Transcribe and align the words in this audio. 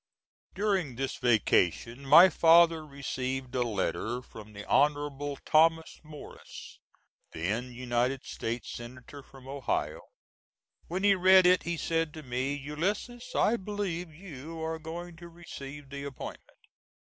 During 0.55 0.95
this 0.95 1.17
vacation 1.17 2.07
my 2.07 2.27
father 2.27 2.83
received 2.83 3.53
a 3.53 3.61
letter 3.61 4.23
from 4.23 4.51
the 4.53 4.65
Honorable 4.67 5.37
Thomas 5.45 5.99
Morris, 6.03 6.79
then 7.33 7.71
United 7.71 8.25
States 8.25 8.71
Senator 8.71 9.21
from 9.21 9.47
Ohio. 9.47 10.01
When 10.87 11.03
he 11.03 11.13
read 11.13 11.45
it 11.45 11.61
he 11.61 11.77
said 11.77 12.15
to 12.15 12.23
me, 12.23 12.55
"Ulysses, 12.55 13.35
I 13.35 13.57
believe 13.57 14.11
you 14.11 14.59
are 14.63 14.79
going 14.79 15.17
to 15.17 15.29
receive 15.29 15.91
the 15.91 16.05
appointment." 16.05 16.57